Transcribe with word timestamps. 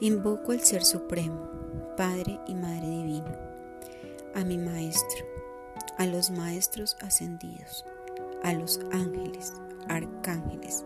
Invoco 0.00 0.52
al 0.52 0.60
Ser 0.60 0.84
Supremo, 0.84 1.48
Padre 1.96 2.38
y 2.46 2.54
Madre 2.54 2.86
Divino, 2.86 3.34
a 4.34 4.44
mi 4.44 4.58
Maestro, 4.58 5.24
a 5.96 6.04
los 6.04 6.30
Maestros 6.30 6.98
ascendidos, 7.00 7.82
a 8.42 8.52
los 8.52 8.78
ángeles, 8.92 9.54
arcángeles 9.88 10.84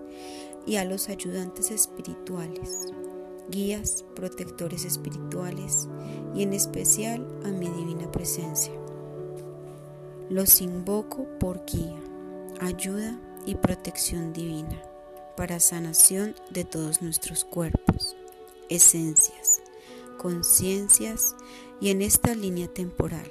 y 0.64 0.76
a 0.76 0.84
los 0.84 1.08
ayudantes 1.08 1.72
espirituales, 1.72 2.86
guías, 3.50 4.04
protectores 4.14 4.84
espirituales 4.84 5.88
y 6.32 6.44
en 6.44 6.52
especial 6.52 7.26
a 7.44 7.48
mi 7.48 7.68
divina 7.68 8.12
presencia. 8.12 8.72
Los 10.28 10.60
invoco 10.60 11.26
por 11.40 11.64
guía, 11.66 11.98
ayuda 12.60 13.18
y 13.44 13.56
protección 13.56 14.32
divina 14.32 14.80
para 15.36 15.58
sanación 15.58 16.36
de 16.50 16.64
todos 16.64 17.02
nuestros 17.02 17.44
cuerpos 17.44 18.16
esencias, 18.70 19.60
conciencias 20.16 21.36
y 21.80 21.90
en 21.90 22.00
esta 22.00 22.34
línea 22.34 22.68
temporal, 22.68 23.28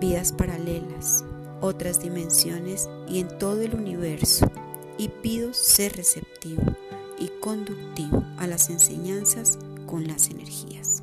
vidas 0.00 0.32
paralelas, 0.32 1.24
otras 1.60 2.00
dimensiones 2.00 2.88
y 3.08 3.18
en 3.20 3.38
todo 3.38 3.62
el 3.62 3.74
universo, 3.74 4.50
y 4.98 5.08
pido 5.08 5.54
ser 5.54 5.96
receptivo 5.96 6.62
y 7.18 7.28
conductivo 7.40 8.24
a 8.36 8.46
las 8.46 8.68
enseñanzas 8.68 9.58
con 9.86 10.06
las 10.06 10.28
energías. 10.28 11.02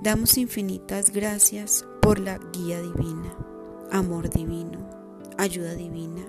Damos 0.00 0.38
infinitas 0.38 1.10
gracias 1.10 1.84
por 2.00 2.18
la 2.18 2.38
guía 2.52 2.80
divina, 2.80 3.36
amor 3.90 4.30
divino, 4.30 4.88
ayuda 5.38 5.74
divina, 5.74 6.22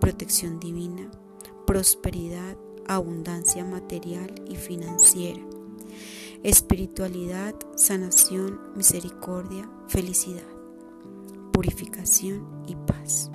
protección 0.00 0.60
divina, 0.60 1.10
prosperidad, 1.66 2.56
abundancia 2.88 3.64
material 3.64 4.34
y 4.48 4.56
financiera, 4.56 5.40
espiritualidad, 6.42 7.54
sanación, 7.76 8.58
misericordia, 8.74 9.68
felicidad, 9.88 10.48
purificación 11.52 12.64
y 12.66 12.74
paz. 12.74 13.30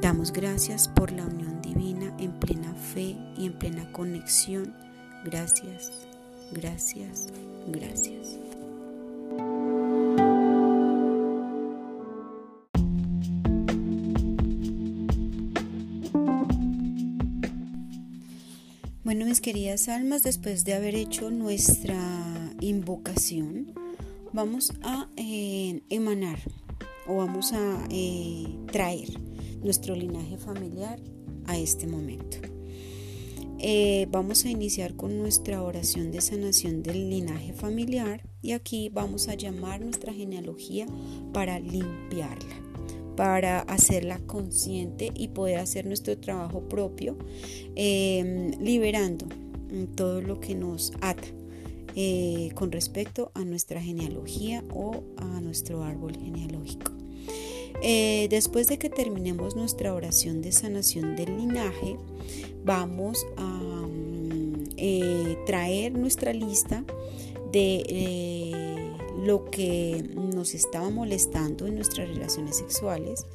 Damos 0.00 0.32
gracias 0.32 0.88
por 0.88 1.10
la 1.10 1.24
unión 1.24 1.62
divina 1.62 2.14
en 2.18 2.38
plena 2.38 2.74
fe 2.74 3.16
y 3.36 3.46
en 3.46 3.58
plena 3.58 3.90
conexión. 3.92 4.74
Gracias, 5.24 5.90
gracias, 6.52 7.28
gracias. 7.68 8.43
Queridas 19.44 19.90
almas, 19.90 20.22
después 20.22 20.64
de 20.64 20.72
haber 20.72 20.94
hecho 20.94 21.30
nuestra 21.30 21.98
invocación, 22.62 23.74
vamos 24.32 24.72
a 24.82 25.10
eh, 25.18 25.82
emanar 25.90 26.38
o 27.06 27.16
vamos 27.16 27.52
a 27.52 27.86
eh, 27.90 28.46
traer 28.72 29.10
nuestro 29.62 29.94
linaje 29.96 30.38
familiar 30.38 30.98
a 31.44 31.58
este 31.58 31.86
momento. 31.86 32.38
Eh, 33.58 34.08
vamos 34.10 34.46
a 34.46 34.48
iniciar 34.48 34.96
con 34.96 35.18
nuestra 35.18 35.62
oración 35.62 36.10
de 36.10 36.22
sanación 36.22 36.82
del 36.82 37.10
linaje 37.10 37.52
familiar 37.52 38.26
y 38.40 38.52
aquí 38.52 38.88
vamos 38.88 39.28
a 39.28 39.34
llamar 39.34 39.82
nuestra 39.82 40.14
genealogía 40.14 40.86
para 41.34 41.58
limpiarla 41.58 42.73
para 43.16 43.60
hacerla 43.60 44.18
consciente 44.26 45.10
y 45.14 45.28
poder 45.28 45.58
hacer 45.58 45.86
nuestro 45.86 46.16
trabajo 46.18 46.60
propio, 46.68 47.16
em, 47.74 48.50
liberando 48.60 49.26
todo 49.96 50.20
lo 50.20 50.40
que 50.40 50.54
nos 50.54 50.92
ata 51.00 51.26
eh, 51.96 52.50
con 52.54 52.72
respecto 52.72 53.30
a 53.34 53.44
nuestra 53.44 53.80
genealogía 53.80 54.64
o 54.72 55.04
a 55.16 55.40
nuestro 55.40 55.84
árbol 55.84 56.16
genealógico. 56.16 56.90
Eh, 57.82 58.26
después 58.30 58.66
de 58.66 58.78
que 58.78 58.90
terminemos 58.90 59.54
nuestra 59.54 59.94
oración 59.94 60.42
de 60.42 60.50
sanación 60.50 61.14
del 61.14 61.36
linaje, 61.36 61.96
vamos 62.64 63.24
a 63.36 63.86
mm, 63.86 64.70
eh, 64.76 65.36
traer 65.46 65.92
nuestra 65.92 66.32
lista 66.32 66.84
de 67.52 67.84
lo 69.16 69.44
que 69.50 70.10
nos 70.14 70.54
estaba 70.54 70.90
molestando 70.90 71.66
en 71.66 71.76
nuestras 71.76 72.08
relaciones 72.08 72.56
sexuales, 72.56 73.26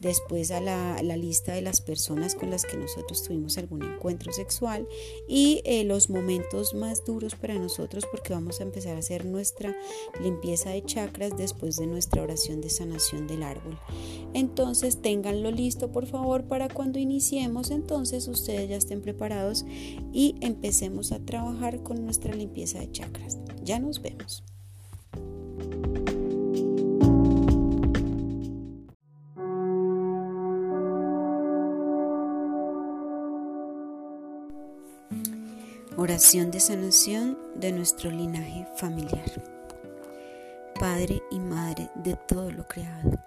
después 0.00 0.50
a 0.50 0.60
la, 0.60 1.02
lista 1.16 1.52
de 1.52 1.62
las 1.62 1.80
personas 1.80 2.34
con 2.34 2.50
las 2.50 2.64
que 2.64 2.76
nosotros 2.76 3.24
tuvimos 3.24 3.58
algún 3.58 3.82
encuentro 3.82 4.32
sexual 4.32 4.86
y 5.26 5.62
eh, 5.64 5.84
los 5.84 6.10
momentos 6.10 6.74
más 6.74 7.04
duros 7.04 7.34
para 7.34 7.54
nosotros 7.54 8.06
porque 8.10 8.32
vamos 8.32 8.60
a 8.60 8.62
empezar 8.62 8.94
a 8.94 9.00
hacer 9.00 9.24
nuestra 9.24 9.76
limpieza 10.22 10.70
de 10.70 10.84
chakras 10.84 11.36
después 11.36 11.76
de 11.76 11.86
nuestra 11.86 12.22
oración 12.22 12.60
de 12.60 12.70
sanación 12.70 13.26
del 13.26 13.42
árbol. 13.42 13.78
Entonces 14.32 15.02
ténganlo 15.02 15.50
listo 15.50 15.90
por 15.90 16.06
favor 16.06 16.44
para 16.44 16.68
cuando 16.68 16.98
iniciemos, 16.98 17.70
entonces 17.70 18.28
ustedes 18.28 18.68
ya 18.68 18.76
estén 18.76 19.02
preparados 19.02 19.64
y 20.12 20.36
empecemos 20.40 21.10
a 21.10 21.18
trabajar 21.18 21.82
con 21.82 22.04
nuestra 22.04 22.34
limpieza 22.34 22.78
de 22.78 22.92
chakras. 22.92 23.38
Ya 23.64 23.80
nos 23.80 24.00
vemos. 24.00 24.44
De 36.18 36.58
sanación 36.58 37.38
de 37.54 37.70
nuestro 37.70 38.10
linaje 38.10 38.66
familiar. 38.74 39.30
Padre 40.74 41.22
y 41.30 41.38
Madre 41.38 41.90
de 41.94 42.16
todo 42.16 42.50
lo 42.50 42.66
creado, 42.66 43.20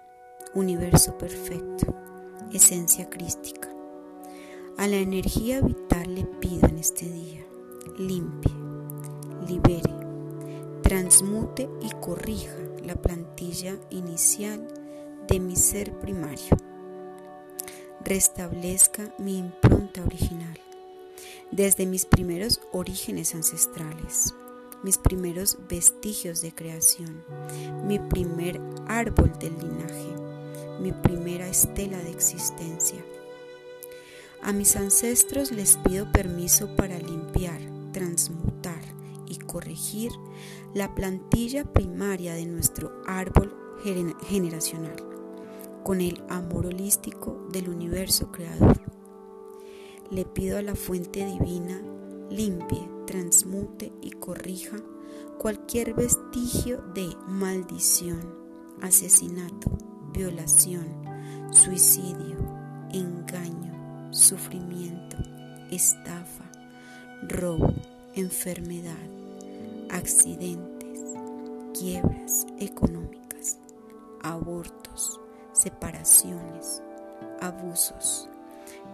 universo 0.52 1.16
perfecto, 1.16 1.94
esencia 2.52 3.08
crística. 3.08 3.70
A 4.76 4.86
la 4.88 4.96
energía 4.96 5.62
vital 5.62 6.14
le 6.14 6.24
pido 6.26 6.68
en 6.68 6.78
este 6.78 7.06
día, 7.06 7.40
limpie, 7.96 8.52
libere, 9.48 9.94
transmute 10.82 11.70
y 11.80 11.90
corrija 11.98 12.58
la 12.84 12.96
plantilla 12.96 13.74
inicial 13.88 14.68
de 15.28 15.40
mi 15.40 15.56
ser 15.56 15.98
primario. 15.98 16.58
Restablezca 18.04 19.14
mi 19.18 19.38
impronta 19.38 20.02
original 20.04 20.58
desde 21.50 21.86
mis 21.86 22.06
primeros 22.06 22.60
orígenes 22.72 23.34
ancestrales, 23.34 24.34
mis 24.82 24.98
primeros 24.98 25.58
vestigios 25.68 26.40
de 26.40 26.54
creación, 26.54 27.24
mi 27.86 27.98
primer 27.98 28.60
árbol 28.86 29.32
del 29.38 29.56
linaje, 29.58 30.14
mi 30.80 30.92
primera 30.92 31.48
estela 31.48 31.98
de 31.98 32.10
existencia. 32.10 33.04
A 34.42 34.52
mis 34.52 34.74
ancestros 34.76 35.52
les 35.52 35.76
pido 35.76 36.10
permiso 36.10 36.74
para 36.74 36.98
limpiar, 36.98 37.60
transmutar 37.92 38.82
y 39.26 39.38
corregir 39.38 40.10
la 40.74 40.94
plantilla 40.94 41.64
primaria 41.64 42.34
de 42.34 42.46
nuestro 42.46 43.02
árbol 43.06 43.54
generacional 44.28 44.96
con 45.84 46.00
el 46.00 46.22
amor 46.28 46.66
holístico 46.66 47.46
del 47.50 47.68
universo 47.68 48.30
creador 48.30 48.80
le 50.12 50.26
pido 50.26 50.58
a 50.58 50.62
la 50.62 50.74
fuente 50.74 51.24
divina 51.24 51.80
limpie, 52.28 52.86
transmute 53.06 53.92
y 54.02 54.10
corrija 54.10 54.76
cualquier 55.38 55.94
vestigio 55.94 56.82
de 56.94 57.16
maldición, 57.26 58.20
asesinato, 58.82 59.70
violación, 60.12 60.86
suicidio, 61.50 62.36
engaño, 62.92 64.12
sufrimiento, 64.12 65.16
estafa, 65.70 66.44
robo, 67.22 67.72
enfermedad, 68.14 69.08
accidentes, 69.90 71.00
quiebras 71.72 72.46
económicas, 72.60 73.58
abortos, 74.22 75.18
separaciones, 75.52 76.82
abusos, 77.40 78.28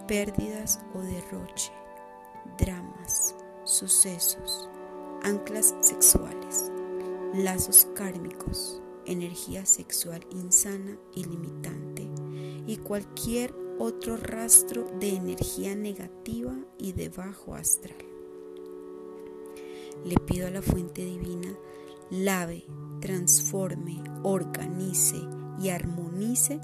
pérdidas 0.07 0.79
o 0.93 0.99
derroche, 0.99 1.71
dramas, 2.57 3.35
sucesos, 3.63 4.69
anclas 5.23 5.75
sexuales, 5.81 6.71
lazos 7.33 7.87
kármicos, 7.95 8.81
energía 9.05 9.65
sexual 9.65 10.25
insana 10.31 10.97
y 11.15 11.23
limitante 11.23 12.07
y 12.67 12.77
cualquier 12.77 13.53
otro 13.79 14.17
rastro 14.17 14.85
de 14.99 15.15
energía 15.15 15.75
negativa 15.75 16.53
y 16.77 16.91
de 16.91 17.09
bajo 17.09 17.55
astral. 17.55 17.97
Le 20.05 20.15
pido 20.15 20.47
a 20.47 20.51
la 20.51 20.61
fuente 20.61 21.03
divina 21.03 21.57
lave, 22.09 22.65
transforme, 22.99 24.03
organice 24.23 25.19
y 25.61 25.69
armonice 25.69 26.59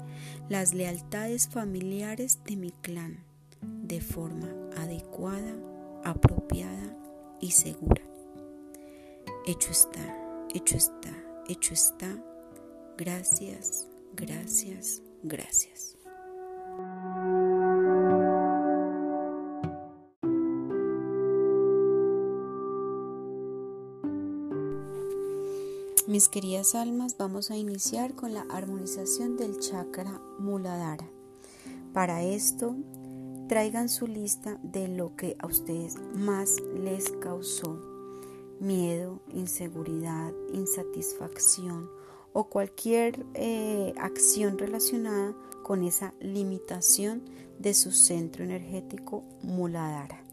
las 0.48 0.74
lealtades 0.74 1.48
familiares 1.48 2.40
de 2.44 2.56
mi 2.56 2.70
clan 2.70 3.24
de 3.62 4.00
forma 4.00 4.48
adecuada, 4.76 5.54
apropiada 6.04 6.96
y 7.40 7.50
segura. 7.50 8.02
Hecho 9.46 9.70
está, 9.70 10.46
hecho 10.54 10.76
está, 10.76 11.12
hecho 11.48 11.74
está. 11.74 12.08
Gracias, 12.96 13.88
gracias, 14.14 15.02
gracias. 15.22 15.75
Mis 26.16 26.30
queridas 26.30 26.74
almas, 26.74 27.18
vamos 27.18 27.50
a 27.50 27.58
iniciar 27.58 28.14
con 28.14 28.32
la 28.32 28.46
armonización 28.48 29.36
del 29.36 29.58
chakra 29.58 30.18
Muladhara. 30.38 31.06
Para 31.92 32.22
esto, 32.22 32.74
traigan 33.50 33.90
su 33.90 34.06
lista 34.06 34.58
de 34.62 34.88
lo 34.88 35.14
que 35.14 35.36
a 35.38 35.46
ustedes 35.46 35.96
más 36.14 36.56
les 36.74 37.10
causó 37.20 37.78
miedo, 38.60 39.20
inseguridad, 39.34 40.32
insatisfacción 40.54 41.90
o 42.32 42.44
cualquier 42.44 43.26
eh, 43.34 43.92
acción 43.98 44.56
relacionada 44.56 45.34
con 45.62 45.84
esa 45.84 46.14
limitación 46.20 47.24
de 47.58 47.74
su 47.74 47.92
centro 47.92 48.42
energético 48.42 49.22
Muladhara. 49.42 50.24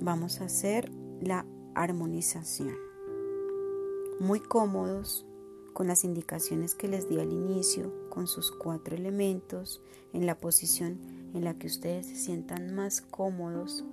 Vamos 0.00 0.40
a 0.40 0.46
hacer 0.46 0.90
la 1.20 1.44
armonización 1.74 2.91
muy 4.22 4.38
cómodos 4.38 5.26
con 5.72 5.88
las 5.88 6.04
indicaciones 6.04 6.76
que 6.76 6.86
les 6.86 7.08
di 7.08 7.18
al 7.18 7.32
inicio, 7.32 8.08
con 8.08 8.28
sus 8.28 8.52
cuatro 8.52 8.94
elementos, 8.94 9.82
en 10.12 10.26
la 10.26 10.38
posición 10.38 11.00
en 11.34 11.42
la 11.42 11.54
que 11.54 11.66
ustedes 11.66 12.06
se 12.06 12.16
sientan 12.16 12.72
más 12.72 13.00
cómodos, 13.00 13.84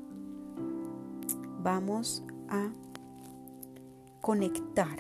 vamos 1.63 2.21
a 2.47 2.71
conectar 4.21 4.99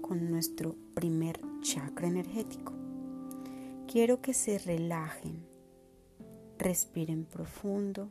con 0.00 0.30
nuestro 0.30 0.76
primer 0.94 1.38
chakra 1.60 2.08
energético. 2.08 2.72
Quiero 3.86 4.22
que 4.22 4.32
se 4.32 4.58
relajen, 4.58 5.44
respiren 6.56 7.26
profundo, 7.26 8.08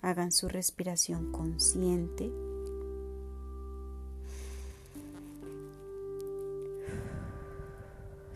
hagan 0.00 0.32
su 0.32 0.48
respiración 0.48 1.30
consciente 1.30 2.32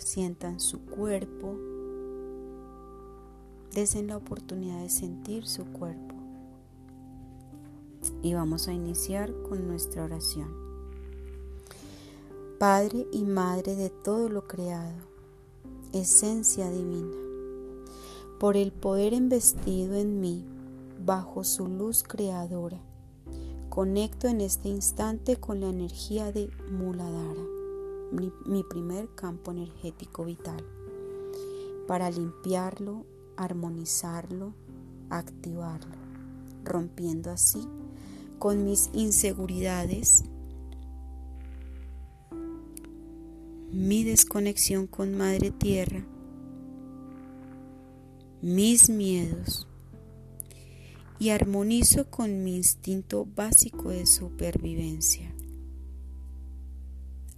sientan 0.06 0.60
su 0.60 0.78
cuerpo, 0.82 1.56
desen 3.74 4.06
la 4.06 4.16
oportunidad 4.16 4.80
de 4.80 4.88
sentir 4.88 5.48
su 5.48 5.64
cuerpo. 5.64 6.14
Y 8.22 8.32
vamos 8.34 8.68
a 8.68 8.72
iniciar 8.72 9.34
con 9.42 9.66
nuestra 9.66 10.04
oración. 10.04 10.48
Padre 12.60 13.08
y 13.10 13.24
Madre 13.24 13.74
de 13.74 13.90
todo 13.90 14.28
lo 14.28 14.46
creado, 14.46 14.94
esencia 15.92 16.70
divina, 16.70 17.16
por 18.38 18.56
el 18.56 18.70
poder 18.70 19.12
investido 19.12 19.96
en 19.96 20.20
mí, 20.20 20.44
bajo 21.04 21.42
su 21.42 21.66
luz 21.66 22.04
creadora, 22.04 22.78
conecto 23.70 24.28
en 24.28 24.40
este 24.40 24.68
instante 24.68 25.36
con 25.36 25.58
la 25.60 25.68
energía 25.68 26.30
de 26.30 26.48
Muladhara 26.70 27.55
mi, 28.12 28.62
primer 28.62 29.08
campo 29.14 29.50
energético 29.50 30.24
vital, 30.24 30.64
para 31.86 32.10
limpiarlo, 32.10 33.04
armonizarlo, 33.36 34.54
activarlo, 35.10 35.94
rompiendo 36.64 37.30
así 37.30 37.66
con 38.38 38.64
mis 38.64 38.90
inseguridades, 38.92 40.24
mi 43.72 44.04
desconexión 44.04 44.86
con 44.86 45.16
Madre 45.16 45.50
Tierra, 45.50 46.04
mis 48.42 48.88
miedos 48.90 49.66
y 51.18 51.30
armonizo 51.30 52.10
con 52.10 52.44
mi 52.44 52.56
instinto 52.56 53.26
básico 53.34 53.88
de 53.90 54.06
supervivencia 54.06 55.35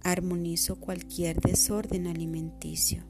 Armonizo 0.03 0.77
cualquier 0.77 1.41
desorden 1.41 2.07
alimenticio. 2.07 3.03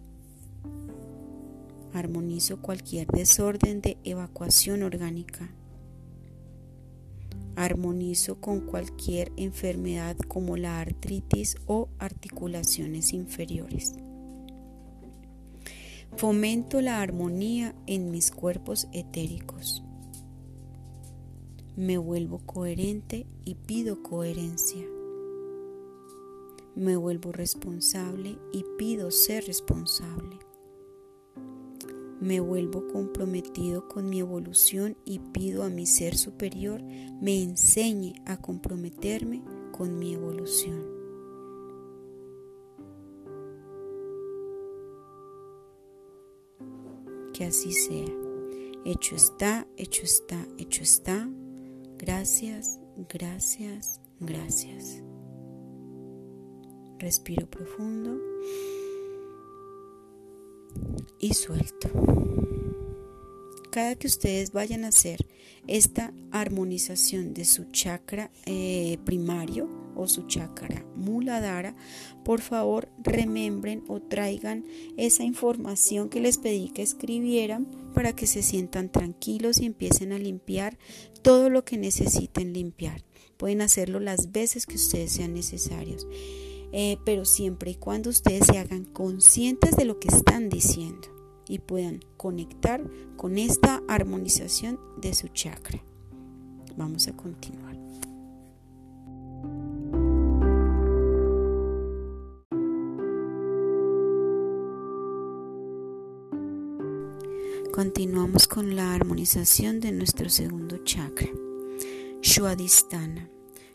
Armonizo 1.94 2.63
cualquier 2.63 3.06
desorden 3.06 3.80
de 3.81 4.00
evacuación 4.03 4.81
orgánica. 4.81 5.53
Armonizo 7.56 8.41
con 8.41 8.62
cualquier 8.62 9.31
enfermedad 9.38 10.18
como 10.18 10.57
la 10.57 10.80
artritis 10.80 11.57
o 11.68 11.89
articulaciones 12.00 13.13
inferiores. 13.13 13.94
Fomento 16.18 16.81
la 16.81 17.01
armonía 17.01 17.75
en 17.86 18.09
mis 18.09 18.31
cuerpos 18.31 18.88
etéricos. 18.94 19.83
Me 21.75 22.00
vuelvo 22.00 22.39
coherente 22.39 23.27
y 23.45 23.53
pido 23.56 24.01
coherencia 24.01 24.83
me 26.79 26.95
vuelvo 26.95 27.31
responsable 27.31 28.37
y 28.51 28.63
pido 28.77 29.11
ser 29.11 29.45
responsable. 29.45 30.39
Me 32.21 32.39
vuelvo 32.39 32.87
comprometido 32.87 33.87
con 33.87 34.09
mi 34.09 34.19
evolución 34.19 34.97
y 35.05 35.19
pido 35.19 35.63
a 35.63 35.69
mi 35.69 35.85
ser 35.85 36.17
superior 36.17 36.81
me 36.81 37.41
enseñe 37.41 38.13
a 38.25 38.37
comprometerme 38.37 39.43
con 39.71 39.97
mi 39.99 40.13
evolución. 40.13 40.85
Que 47.33 47.45
así 47.45 47.71
sea. 47.71 48.07
Hecho 48.85 49.15
está, 49.15 49.67
hecho 49.77 50.03
está, 50.03 50.45
hecho 50.57 50.83
está. 50.83 51.29
Gracias, 51.97 52.79
gracias, 53.09 54.01
gracias. 54.19 55.03
Respiro 57.00 57.50
profundo 57.50 58.19
y 61.18 61.34
suelto. 61.34 61.90
Cada 63.72 63.96
que 63.96 64.07
ustedes 64.07 64.51
vayan 64.51 64.84
a 64.84 64.89
hacer 64.89 65.25
esta 65.65 66.13
armonización 66.32 67.34
de 67.34 67.46
su 67.46 67.65
chakra 67.72 68.32
eh, 68.46 68.98
primario 69.06 69.70
o 69.96 70.08
su 70.08 70.27
chakra 70.27 70.86
muladhara, 70.96 71.75
por 72.25 72.41
favor 72.41 72.89
remembren 73.01 73.84
o 73.88 74.01
traigan 74.01 74.65
esa 74.98 75.24
información 75.24 76.10
que 76.10 76.20
les 76.20 76.38
pedí 76.38 76.70
que 76.70 76.82
escribieran 76.82 77.65
para 77.94 78.13
que 78.13 78.27
se 78.27 78.44
sientan 78.44 78.91
tranquilos 78.91 79.62
y 79.62 79.65
empiecen 79.65 80.12
a 80.12 80.20
limpiar 80.20 80.77
todo 81.22 81.50
lo 81.50 81.63
que 81.63 81.77
necesiten 81.77 82.51
limpiar. 82.51 83.06
Pueden 83.38 83.62
hacerlo 83.62 84.01
las 84.01 84.34
veces 84.34 84.65
que 84.65 84.75
ustedes 84.75 85.13
sean 85.13 85.34
necesarios. 85.34 86.06
Eh, 86.71 86.97
pero 87.03 87.25
siempre 87.25 87.71
y 87.71 87.75
cuando 87.75 88.09
ustedes 88.09 88.45
se 88.45 88.57
hagan 88.57 88.85
conscientes 88.85 89.75
de 89.75 89.85
lo 89.85 89.99
que 89.99 90.09
están 90.09 90.49
diciendo 90.49 91.07
y 91.47 91.59
puedan 91.59 91.99
conectar 92.15 92.83
con 93.17 93.38
esta 93.38 93.81
armonización 93.88 94.79
de 95.01 95.13
su 95.13 95.27
chakra. 95.29 95.83
Vamos 96.77 97.07
a 97.07 97.13
continuar. 97.13 97.69
Continuamos 107.73 108.47
con 108.47 108.75
la 108.75 108.93
armonización 108.93 109.79
de 109.79 109.93
nuestro 109.93 110.29
segundo 110.29 110.79
chakra, 110.83 111.29
Shuadhisthana. 112.21 113.29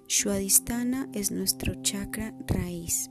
Shuadhisthana 0.08 1.08
es 1.12 1.30
nuestro 1.30 1.75
chakra 1.82 2.34
raíz. 2.46 3.11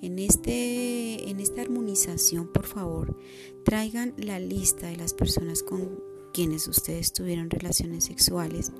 En, 0.00 0.18
este, 0.18 1.30
en 1.30 1.38
esta 1.38 1.62
armonización, 1.62 2.52
por 2.52 2.66
favor, 2.66 3.18
traigan 3.64 4.14
la 4.16 4.40
lista 4.40 4.88
de 4.88 4.96
las 4.96 5.14
personas 5.14 5.62
con 5.62 6.00
quienes 6.32 6.66
ustedes 6.66 7.12
tuvieron 7.12 7.50
relaciones 7.50 8.04
sexuales 8.04 8.72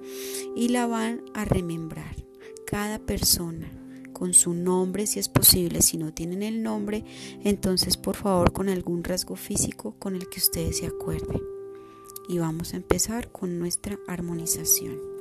y 0.56 0.68
la 0.68 0.86
van 0.86 1.22
a 1.34 1.44
remembrar. 1.44 2.16
Cada 2.66 2.98
persona 2.98 3.70
con 4.22 4.34
su 4.34 4.54
nombre 4.54 5.06
si 5.06 5.18
es 5.18 5.28
posible. 5.28 5.82
Si 5.82 5.98
no 5.98 6.14
tienen 6.14 6.42
el 6.42 6.62
nombre, 6.62 7.04
entonces 7.42 7.96
por 7.96 8.16
favor 8.16 8.52
con 8.52 8.68
algún 8.68 9.04
rasgo 9.04 9.36
físico 9.36 9.96
con 9.98 10.14
el 10.14 10.28
que 10.28 10.38
ustedes 10.38 10.78
se 10.78 10.86
acuerden. 10.86 11.42
Y 12.28 12.38
vamos 12.38 12.72
a 12.72 12.76
empezar 12.76 13.32
con 13.32 13.58
nuestra 13.58 13.98
armonización. 14.06 15.11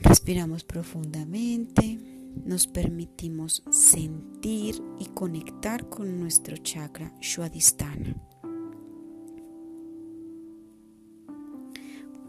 Respiramos 0.00 0.62
profundamente, 0.62 1.98
nos 2.44 2.68
permitimos 2.68 3.64
sentir 3.70 4.80
y 5.00 5.06
conectar 5.06 5.88
con 5.88 6.20
nuestro 6.20 6.56
chakra 6.56 7.12
Shuadhisthana. 7.20 8.14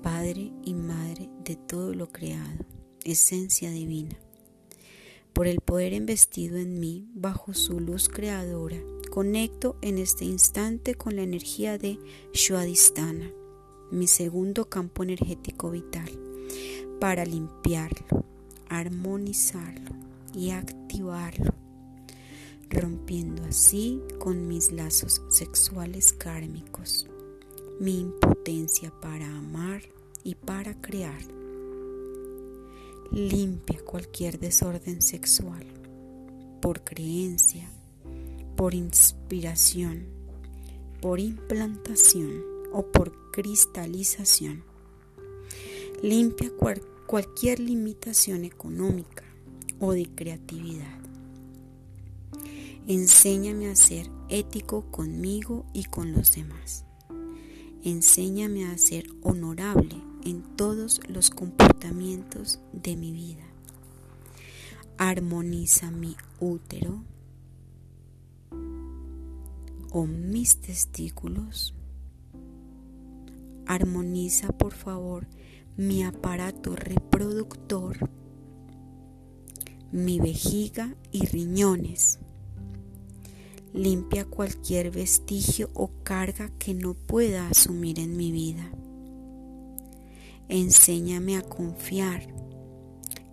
Padre 0.01 0.51
y 0.65 0.73
Madre 0.73 1.29
de 1.43 1.57
todo 1.57 1.93
lo 1.93 2.09
creado, 2.11 2.65
esencia 3.03 3.69
divina. 3.69 4.17
Por 5.31 5.45
el 5.45 5.59
poder 5.59 5.93
investido 5.93 6.57
en 6.57 6.79
mí, 6.79 7.07
bajo 7.13 7.53
su 7.53 7.79
luz 7.79 8.09
creadora, 8.09 8.77
conecto 9.11 9.77
en 9.83 9.99
este 9.99 10.25
instante 10.25 10.95
con 10.95 11.15
la 11.15 11.21
energía 11.21 11.77
de 11.77 11.99
Shuadhisthana, 12.33 13.31
mi 13.91 14.07
segundo 14.07 14.69
campo 14.69 15.03
energético 15.03 15.69
vital, 15.69 16.28
para 16.99 17.25
limpiarlo, 17.25 18.25
armonizarlo 18.69 19.91
y 20.33 20.51
activarlo, 20.51 21.53
rompiendo 22.69 23.43
así 23.45 24.01
con 24.19 24.47
mis 24.47 24.71
lazos 24.71 25.21
sexuales 25.29 26.13
kármicos, 26.13 27.07
mi 27.79 27.99
impotencia 27.99 28.91
para 29.01 29.25
amar 29.25 29.81
y 30.23 30.35
para 30.35 30.79
crear 30.81 31.21
limpia 33.11 33.79
cualquier 33.83 34.39
desorden 34.39 35.01
sexual 35.01 35.65
por 36.61 36.83
creencia, 36.83 37.69
por 38.55 38.73
inspiración, 38.73 40.05
por 41.01 41.19
implantación 41.19 42.43
o 42.71 42.85
por 42.91 43.31
cristalización. 43.31 44.68
Limpia 46.01 46.49
cualquier 47.07 47.59
limitación 47.59 48.45
económica 48.45 49.25
o 49.79 49.91
de 49.91 50.05
creatividad. 50.05 50.97
Enséñame 52.87 53.69
a 53.69 53.75
ser 53.75 54.09
ético 54.29 54.89
conmigo 54.91 55.65
y 55.73 55.83
con 55.83 56.13
los 56.13 56.31
demás. 56.31 56.85
Enséñame 57.83 58.65
a 58.65 58.77
ser 58.77 59.07
honorable 59.23 60.01
en 60.23 60.41
todos 60.55 61.01
los 61.09 61.29
comportamientos 61.31 62.61
de 62.71 62.95
mi 62.95 63.11
vida. 63.11 63.43
Armoniza 64.97 65.91
mi 65.91 66.15
útero 66.39 67.03
o 69.91 70.05
mis 70.05 70.61
testículos. 70.61 71.73
Armoniza 73.65 74.57
por 74.57 74.73
favor 74.73 75.27
mi 75.79 76.03
aparato 76.03 76.75
reproductor, 76.75 78.09
mi 79.93 80.19
vejiga 80.19 80.93
y 81.13 81.25
riñones. 81.25 82.19
Limpia 83.73 84.25
cualquier 84.25 84.91
vestigio 84.91 85.69
o 85.73 85.89
carga 86.03 86.51
que 86.59 86.73
no 86.73 86.95
pueda 86.95 87.47
asumir 87.47 87.97
en 87.99 88.17
mi 88.17 88.33
vida. 88.33 88.69
Enséñame 90.49 91.37
a 91.37 91.43
confiar. 91.43 92.27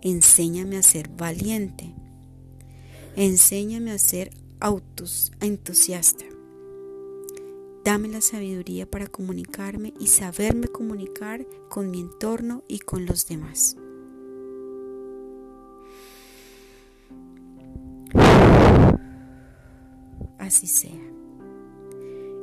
Enséñame 0.01 0.77
a 0.77 0.83
ser 0.83 1.09
valiente. 1.09 1.93
Enséñame 3.17 3.91
a 3.91 3.97
ser 3.97 4.31
autos, 4.61 5.33
entusiasta. 5.41 6.23
Dame 7.87 8.09
la 8.09 8.19
sabiduría 8.19 8.85
para 8.85 9.07
comunicarme 9.07 9.93
y 9.97 10.07
saberme 10.07 10.67
comunicar 10.67 11.47
con 11.69 11.89
mi 11.89 12.01
entorno 12.01 12.65
y 12.67 12.79
con 12.79 13.05
los 13.05 13.29
demás. 13.29 13.77
Así 20.37 20.67
sea. 20.67 20.99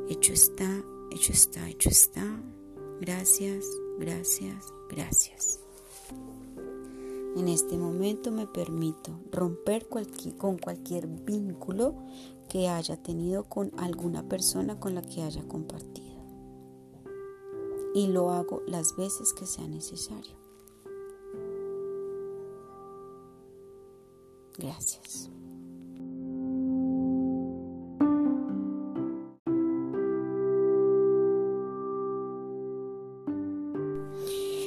Hecho 0.09 0.33
está, 0.33 0.83
hecho 1.11 1.33
está, 1.33 1.69
hecho 1.69 1.91
está. 1.91 2.25
Gracias, 3.03 3.67
gracias, 3.99 4.73
gracias. 4.89 5.61
En 7.37 7.49
este 7.49 7.77
momento 7.77 8.33
me 8.33 8.47
permito 8.47 9.21
romper 9.31 9.89
con 10.39 10.57
cualquier 10.57 11.07
vínculo 11.07 11.97
que 12.49 12.69
haya 12.69 12.97
tenido 12.97 13.45
con 13.45 13.73
alguna 13.79 14.29
persona 14.29 14.79
con 14.79 14.95
la 14.95 15.03
que 15.03 15.23
haya 15.23 15.43
compartido. 15.47 16.23
Y 17.95 18.09
lo 18.09 18.31
hago 18.31 18.63
las 18.67 18.97
veces 18.97 19.33
que 19.33 19.47
sea 19.47 19.69
necesario. 19.69 20.37
Gracias. 24.59 25.31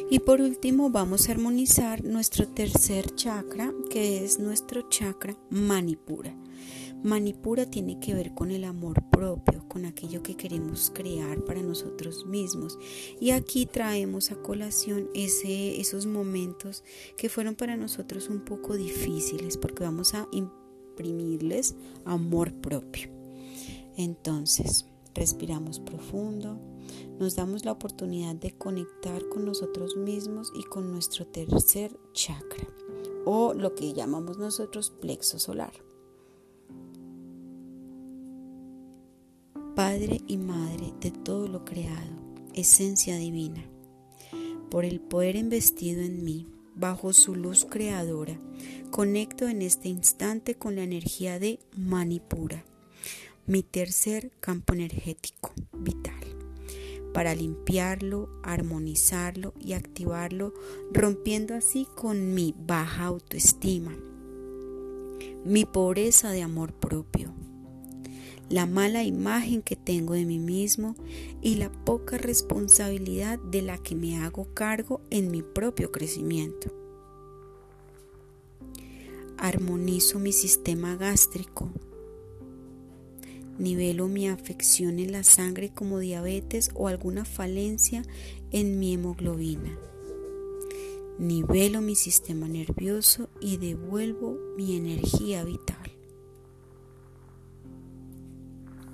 Y 0.10 0.20
por 0.20 0.40
último 0.40 0.90
vamos 0.90 1.28
a 1.28 1.34
armonizar 1.34 2.04
nuestro 2.04 2.48
tercer 2.48 3.14
chakra, 3.16 3.74
que 3.90 4.24
es 4.24 4.40
nuestro 4.40 4.90
chakra 4.90 5.36
manipura. 5.50 6.34
Manipura 7.04 7.66
tiene 7.66 8.00
que 8.00 8.14
ver 8.14 8.34
con 8.34 8.52
el 8.52 8.64
amor 8.64 9.04
propio, 9.10 9.68
con 9.68 9.86
aquello 9.86 10.24
que 10.24 10.36
queremos 10.36 10.92
crear 10.94 11.44
para 11.44 11.62
nosotros 11.62 12.26
mismos. 12.26 12.78
Y 13.20 13.32
aquí 13.32 13.66
traemos 13.66 14.32
a 14.32 14.36
colación 14.36 15.10
ese, 15.14 15.80
esos 15.80 16.06
momentos 16.06 16.84
que 17.18 17.30
fueron 17.30 17.56
para 17.56 17.78
nosotros 17.78 18.30
un 18.30 18.42
poco 18.42 18.76
difíciles, 18.76 19.58
porque 19.58 19.84
vamos 19.84 20.14
a 20.14 20.28
imprimirles 20.32 21.76
amor 22.06 22.54
propio. 22.54 23.10
Entonces, 23.96 24.86
respiramos 25.14 25.80
profundo 25.80 26.60
nos 27.20 27.36
damos 27.36 27.66
la 27.66 27.72
oportunidad 27.72 28.36
de 28.36 28.52
conectar 28.52 29.28
con 29.30 29.46
nosotros 29.46 29.98
mismos 29.98 30.52
y 30.56 30.64
con 30.64 30.92
nuestro 30.92 31.26
tercer 31.26 31.98
chakra 32.14 32.68
o 33.26 33.54
lo 33.54 33.76
que 33.76 33.94
llamamos 33.94 34.38
nosotros 34.38 34.92
plexo 34.92 35.40
solar. 35.40 35.87
Padre 39.78 40.22
y 40.26 40.38
Madre 40.38 40.92
de 41.02 41.12
todo 41.12 41.48
lo 41.48 41.64
creado, 41.64 42.10
esencia 42.56 43.16
divina, 43.18 43.64
por 44.72 44.86
el 44.86 45.00
poder 45.00 45.36
investido 45.36 46.02
en 46.02 46.24
mí, 46.24 46.48
bajo 46.74 47.14
su 47.14 47.36
luz 47.36 47.64
creadora, 47.64 48.40
conecto 48.90 49.48
en 49.48 49.62
este 49.62 49.88
instante 49.88 50.56
con 50.56 50.76
la 50.76 50.82
energía 50.82 51.38
de 51.38 51.60
Manipura, 51.76 52.66
mi 53.46 53.62
tercer 53.62 54.32
campo 54.40 54.74
energético 54.74 55.52
vital 55.74 56.26
para 57.14 57.36
limpiarlo, 57.36 58.30
armonizarlo 58.42 59.54
y 59.60 59.74
activarlo, 59.74 60.56
rompiendo 60.92 61.54
así 61.54 61.86
con 61.96 62.34
mi 62.34 62.56
baja 62.58 63.06
autoestima, 63.06 63.96
mi 65.46 65.66
pobreza 65.66 66.32
de 66.32 66.42
amor 66.42 66.74
propio, 66.74 67.32
la 68.50 68.66
mala 68.66 69.04
imagen 69.04 69.62
que 69.62 69.76
tengo 69.76 70.14
de 70.14 70.26
mí 70.26 70.40
mismo 70.40 70.96
y 71.42 71.56
la 71.56 71.72
poca 71.72 72.18
responsabilidad 72.18 73.40
de 73.40 73.62
la 73.62 73.78
que 73.78 73.96
me 73.96 74.18
hago 74.18 74.54
cargo 74.54 75.02
en 75.10 75.32
mi 75.32 75.42
propio 75.42 75.92
crecimiento. 75.92 76.74
Armonizo 79.38 80.20
mi 80.20 80.32
sistema 80.32 80.96
gástrico, 80.96 81.72
Nivelo 83.58 84.08
mi 84.08 84.28
afección 84.28 85.00
en 85.00 85.12
la 85.12 85.24
sangre 85.24 85.72
como 85.74 85.98
diabetes 85.98 86.70
o 86.76 86.88
alguna 86.88 87.26
falencia 87.26 88.04
en 88.52 88.78
mi 88.78 88.94
hemoglobina. 88.94 89.76
Nivelo 91.18 91.82
mi 91.82 91.96
sistema 91.96 92.48
nervioso 92.48 93.30
y 93.42 93.58
devuelvo 93.58 94.38
mi 94.56 94.76
energía 94.76 95.44
vital. 95.44 95.97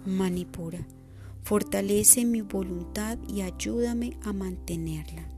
Manipura, 0.06 0.86
fortalece 1.44 2.26
mi 2.26 2.42
voluntad 2.42 3.18
y 3.28 3.42
ayúdame 3.42 4.18
a 4.24 4.34
mantenerla. 4.34 5.30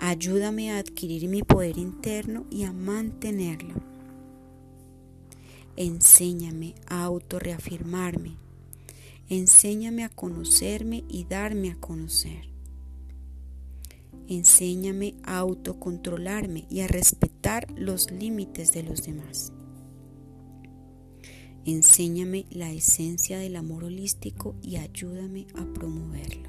Ayúdame 0.00 0.72
a 0.72 0.78
adquirir 0.78 1.28
mi 1.28 1.42
poder 1.42 1.78
interno 1.78 2.46
y 2.50 2.64
a 2.64 2.72
mantenerla. 2.72 3.74
Enséñame 5.76 6.74
a 6.86 7.04
autorreafirmarme. 7.04 8.36
Enséñame 9.28 10.02
a 10.02 10.08
conocerme 10.08 11.04
y 11.08 11.24
darme 11.24 11.70
a 11.70 11.76
conocer. 11.76 12.48
Enséñame 14.28 15.14
a 15.22 15.38
autocontrolarme 15.38 16.66
y 16.68 16.80
a 16.80 16.88
respetar 16.88 17.70
los 17.70 18.10
límites 18.10 18.72
de 18.72 18.82
los 18.82 19.04
demás. 19.04 19.52
Enséñame 21.68 22.46
la 22.48 22.72
esencia 22.72 23.38
del 23.38 23.54
amor 23.54 23.84
holístico 23.84 24.54
y 24.62 24.76
ayúdame 24.76 25.46
a 25.54 25.66
promoverlo. 25.74 26.48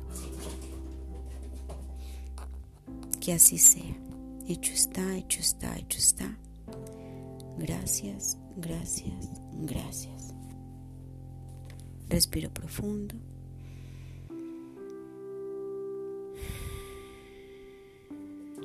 Que 3.19 3.33
así 3.33 3.57
sea. 3.57 3.97
Hecho 4.47 4.71
está, 4.71 5.17
hecho 5.17 5.41
está, 5.41 5.77
hecho 5.77 5.97
está. 5.97 6.37
Gracias, 7.57 8.37
gracias, 8.55 9.41
gracias. 9.65 10.33
Respiro 12.07 12.49
profundo. 12.53 13.15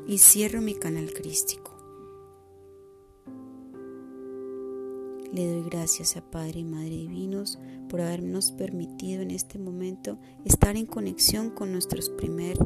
y 0.06 0.18
cierro 0.18 0.61
mi 0.61 0.75
canal 0.75 1.14
crístico. 1.14 1.63
Le 5.34 5.48
doy 5.48 5.68
gracias 5.68 6.16
a 6.16 6.30
Padre 6.30 6.60
y 6.60 6.64
Madre 6.64 6.90
Divinos 6.90 7.58
por 7.88 8.00
habernos 8.00 8.52
permitido 8.52 9.20
en 9.20 9.32
este 9.32 9.58
momento 9.58 10.16
estar 10.44 10.76
en 10.76 10.86
conexión 10.86 11.50
con 11.50 11.72
nuestros, 11.72 12.08
primer, 12.08 12.56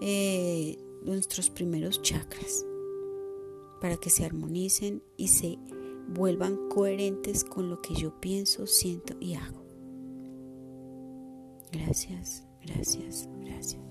eh, 0.00 0.78
nuestros 1.04 1.50
primeros 1.50 2.00
chakras 2.00 2.64
para 3.82 3.98
que 3.98 4.08
se 4.08 4.24
armonicen 4.24 5.02
y 5.18 5.28
se 5.28 5.58
vuelvan 6.08 6.70
coherentes 6.70 7.44
con 7.44 7.68
lo 7.68 7.82
que 7.82 7.94
yo 7.94 8.18
pienso, 8.18 8.66
siento 8.66 9.14
y 9.20 9.34
hago. 9.34 9.62
Gracias, 11.70 12.42
gracias, 12.64 13.28
gracias. 13.44 13.87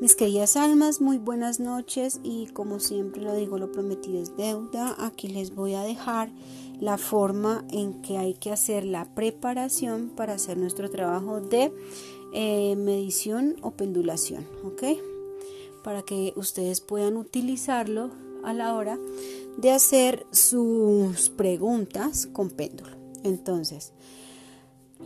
Mis 0.00 0.16
queridas 0.16 0.56
almas, 0.56 1.00
muy 1.00 1.18
buenas 1.18 1.60
noches 1.60 2.18
y 2.24 2.46
como 2.48 2.80
siempre 2.80 3.22
lo 3.22 3.34
digo, 3.34 3.58
lo 3.58 3.70
prometido 3.70 4.20
es 4.20 4.36
deuda. 4.36 4.96
Aquí 4.98 5.28
les 5.28 5.54
voy 5.54 5.74
a 5.74 5.82
dejar 5.82 6.30
la 6.80 6.98
forma 6.98 7.64
en 7.70 8.02
que 8.02 8.18
hay 8.18 8.34
que 8.34 8.50
hacer 8.50 8.84
la 8.84 9.14
preparación 9.14 10.10
para 10.10 10.34
hacer 10.34 10.58
nuestro 10.58 10.90
trabajo 10.90 11.40
de 11.40 11.72
eh, 12.32 12.74
medición 12.76 13.56
o 13.62 13.70
pendulación, 13.70 14.44
¿ok? 14.64 14.82
Para 15.84 16.02
que 16.02 16.32
ustedes 16.34 16.80
puedan 16.80 17.16
utilizarlo 17.16 18.10
a 18.42 18.52
la 18.52 18.74
hora 18.74 18.98
de 19.56 19.70
hacer 19.70 20.26
sus 20.32 21.30
preguntas 21.30 22.26
con 22.32 22.50
péndulo. 22.50 22.96
Entonces, 23.22 23.92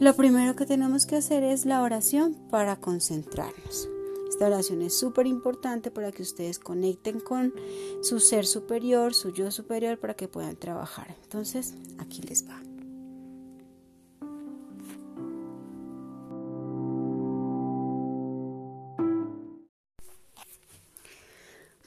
lo 0.00 0.14
primero 0.14 0.57
que 0.57 0.64
tenemos 0.64 1.04
que 1.04 1.16
hacer 1.16 1.45
es 1.45 1.66
la 1.66 1.83
oración 1.83 2.35
para 2.50 2.76
concentrarnos. 2.76 3.88
Esta 4.28 4.47
oración 4.47 4.82
es 4.82 4.97
súper 4.97 5.26
importante 5.26 5.90
para 5.90 6.12
que 6.12 6.23
ustedes 6.23 6.58
conecten 6.58 7.18
con 7.18 7.54
su 8.02 8.20
ser 8.20 8.47
superior, 8.47 9.14
su 9.14 9.32
yo 9.32 9.50
superior, 9.50 9.99
para 9.99 10.14
que 10.14 10.28
puedan 10.28 10.56
trabajar. 10.56 11.16
Entonces, 11.23 11.75
aquí 11.99 12.23
les 12.23 12.47
va. 12.47 12.62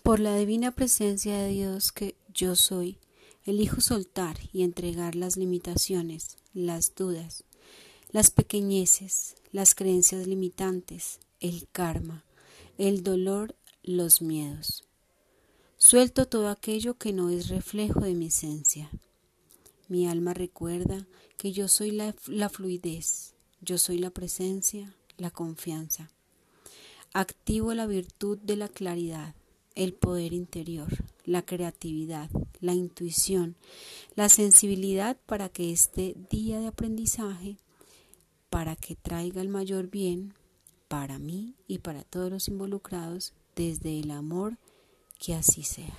Por 0.04 0.20
la 0.20 0.36
divina 0.36 0.72
presencia 0.72 1.38
de 1.38 1.50
Dios 1.50 1.92
que 1.92 2.16
yo 2.34 2.56
soy, 2.56 2.98
elijo 3.46 3.82
soltar 3.82 4.38
y 4.52 4.64
entregar 4.64 5.16
las 5.16 5.38
limitaciones, 5.38 6.38
las 6.54 6.96
dudas, 6.96 7.44
las 8.12 8.32
pequeñeces, 8.32 9.36
las 9.52 9.74
creencias 9.76 10.28
limitantes, 10.28 11.20
el 11.40 11.68
karma, 11.72 12.26
el 12.88 13.04
dolor, 13.04 13.56
los 13.84 14.24
miedos. 14.24 14.86
Suelto 15.78 16.26
todo 16.26 16.50
aquello 16.50 16.96
que 16.96 17.14
no 17.14 17.30
es 17.30 17.50
reflejo 17.50 18.00
de 18.00 18.16
mi 18.16 18.26
esencia. 18.26 18.90
Mi 19.88 20.08
alma 20.08 20.34
recuerda 20.34 21.06
que 21.38 21.52
yo 21.52 21.68
soy 21.68 21.92
la, 21.92 22.12
fluidez, 22.50 23.36
yo 23.62 23.78
soy 23.78 24.00
la 24.00 24.10
presencia, 24.10 24.96
la 25.18 25.30
confianza. 25.30 26.10
Activo 27.14 27.76
la 27.76 27.86
virtud 27.86 28.40
de 28.40 28.56
la 28.56 28.68
claridad, 28.68 29.36
el 29.76 29.94
poder 29.94 30.34
interior, 30.34 30.90
la 31.24 31.46
creatividad, 31.46 32.32
la 32.62 32.74
intuición, 32.74 33.58
la 34.16 34.28
sensibilidad 34.28 35.18
para 35.28 35.50
que 35.50 35.72
este 35.72 36.16
día 36.32 36.60
de 36.60 36.66
aprendizaje, 36.66 37.58
para 38.50 38.76
que 38.76 38.96
traiga 38.96 39.40
el 39.40 39.50
mayor 39.50 39.88
bien, 39.92 40.34
para 40.92 41.20
mí 41.20 41.56
y 41.68 41.78
para 41.78 42.04
todos 42.04 42.30
los 42.30 42.50
involucrados 42.50 43.34
desde 43.56 43.98
el 43.98 44.12
amor 44.12 44.58
que 45.18 45.34
así 45.34 45.64
sea. 45.64 45.96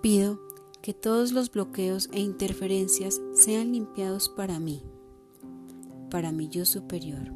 Pido 0.00 0.38
que 0.82 0.94
todos 0.94 1.32
los 1.32 1.50
bloqueos 1.50 2.08
e 2.12 2.20
interferencias 2.20 3.20
sean 3.34 3.72
limpiados 3.72 4.28
para 4.28 4.60
mí, 4.60 4.84
para 6.12 6.30
mi 6.30 6.48
yo 6.48 6.64
superior, 6.64 7.32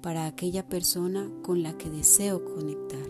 para 0.00 0.24
aquella 0.24 0.66
persona 0.66 1.30
con 1.42 1.62
la 1.62 1.76
que 1.76 1.90
deseo 1.90 2.42
conectar 2.42 3.06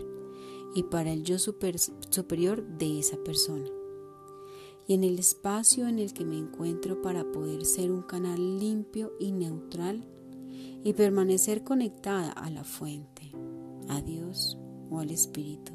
y 0.75 0.83
para 0.83 1.13
el 1.13 1.23
yo 1.23 1.39
superior 1.39 2.67
de 2.77 2.99
esa 2.99 3.15
persona 3.23 3.76
y 4.87 4.93
en 4.93 5.03
el 5.03 5.19
espacio 5.19 5.87
en 5.87 5.99
el 5.99 6.13
que 6.13 6.23
me 6.23 6.37
encuentro 6.37 7.01
para 7.01 7.29
poder 7.31 7.65
ser 7.65 7.91
un 7.91 8.01
canal 8.01 8.59
limpio 8.59 9.11
y 9.19 9.33
neutral 9.33 10.05
y 10.83 10.93
permanecer 10.93 11.63
conectada 11.63 12.31
a 12.31 12.49
la 12.49 12.63
fuente, 12.63 13.33
a 13.89 14.01
Dios 14.01 14.57
o 14.89 14.99
al 14.99 15.11
Espíritu. 15.11 15.73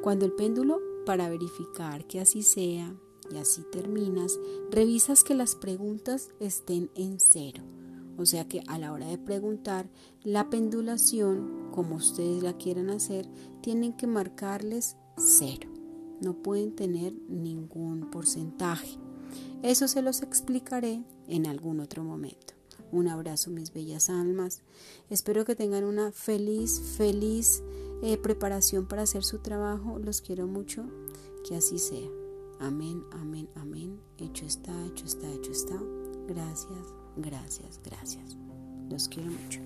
Cuando 0.00 0.24
el 0.24 0.32
péndulo, 0.32 0.80
para 1.04 1.28
verificar 1.28 2.06
que 2.06 2.20
así 2.20 2.42
sea 2.42 2.94
y 3.32 3.36
así 3.36 3.62
terminas, 3.72 4.38
revisas 4.70 5.24
que 5.24 5.34
las 5.34 5.56
preguntas 5.56 6.28
estén 6.38 6.90
en 6.94 7.18
cero. 7.18 7.64
O 8.16 8.24
sea 8.24 8.46
que 8.48 8.62
a 8.68 8.78
la 8.78 8.92
hora 8.92 9.08
de 9.08 9.18
preguntar, 9.18 9.90
la 10.22 10.48
pendulación, 10.48 11.70
como 11.72 11.96
ustedes 11.96 12.42
la 12.42 12.56
quieran 12.56 12.90
hacer, 12.90 13.28
tienen 13.60 13.96
que 13.96 14.06
marcarles 14.06 14.96
cero 15.16 15.75
no 16.20 16.42
pueden 16.42 16.74
tener 16.74 17.14
ningún 17.28 18.10
porcentaje. 18.10 18.98
Eso 19.62 19.88
se 19.88 20.02
los 20.02 20.22
explicaré 20.22 21.02
en 21.28 21.46
algún 21.46 21.80
otro 21.80 22.04
momento. 22.04 22.54
Un 22.92 23.08
abrazo 23.08 23.50
mis 23.50 23.72
bellas 23.72 24.08
almas. 24.10 24.62
Espero 25.10 25.44
que 25.44 25.56
tengan 25.56 25.84
una 25.84 26.12
feliz, 26.12 26.80
feliz 26.96 27.62
eh, 28.02 28.16
preparación 28.16 28.86
para 28.86 29.02
hacer 29.02 29.24
su 29.24 29.38
trabajo. 29.38 29.98
Los 29.98 30.20
quiero 30.20 30.46
mucho. 30.46 30.84
Que 31.48 31.56
así 31.56 31.78
sea. 31.78 32.08
Amén, 32.60 33.02
amén, 33.12 33.48
amén. 33.54 34.00
Hecho 34.18 34.46
está, 34.46 34.72
hecho 34.86 35.04
está, 35.04 35.30
hecho 35.32 35.52
está. 35.52 35.78
Gracias, 36.26 36.94
gracias, 37.16 37.80
gracias. 37.84 38.36
Los 38.88 39.08
quiero 39.08 39.30
mucho. 39.30 39.60